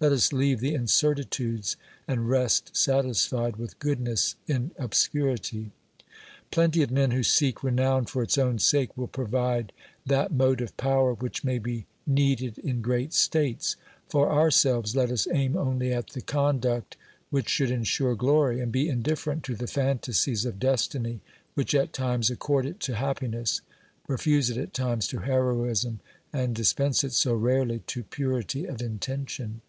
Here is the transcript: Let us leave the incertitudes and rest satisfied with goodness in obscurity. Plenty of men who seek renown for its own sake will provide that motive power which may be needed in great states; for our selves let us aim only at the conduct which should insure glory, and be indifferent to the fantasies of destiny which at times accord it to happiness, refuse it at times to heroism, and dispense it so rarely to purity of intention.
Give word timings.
Let 0.00 0.10
us 0.10 0.32
leave 0.32 0.58
the 0.58 0.74
incertitudes 0.74 1.76
and 2.08 2.28
rest 2.28 2.76
satisfied 2.76 3.54
with 3.54 3.78
goodness 3.78 4.34
in 4.48 4.72
obscurity. 4.76 5.70
Plenty 6.50 6.82
of 6.82 6.90
men 6.90 7.12
who 7.12 7.22
seek 7.22 7.62
renown 7.62 8.06
for 8.06 8.24
its 8.24 8.36
own 8.36 8.58
sake 8.58 8.98
will 8.98 9.06
provide 9.06 9.72
that 10.04 10.32
motive 10.32 10.76
power 10.76 11.14
which 11.14 11.44
may 11.44 11.60
be 11.60 11.86
needed 12.04 12.58
in 12.58 12.82
great 12.82 13.14
states; 13.14 13.76
for 14.08 14.28
our 14.28 14.50
selves 14.50 14.96
let 14.96 15.12
us 15.12 15.28
aim 15.32 15.56
only 15.56 15.92
at 15.92 16.08
the 16.08 16.20
conduct 16.20 16.96
which 17.30 17.48
should 17.48 17.70
insure 17.70 18.16
glory, 18.16 18.58
and 18.58 18.72
be 18.72 18.88
indifferent 18.88 19.44
to 19.44 19.54
the 19.54 19.68
fantasies 19.68 20.44
of 20.44 20.58
destiny 20.58 21.20
which 21.54 21.76
at 21.76 21.92
times 21.92 22.28
accord 22.28 22.66
it 22.66 22.80
to 22.80 22.96
happiness, 22.96 23.60
refuse 24.08 24.50
it 24.50 24.56
at 24.56 24.74
times 24.74 25.06
to 25.06 25.18
heroism, 25.20 26.00
and 26.32 26.56
dispense 26.56 27.04
it 27.04 27.12
so 27.12 27.34
rarely 27.36 27.78
to 27.86 28.02
purity 28.02 28.64
of 28.66 28.82
intention. 28.82 29.60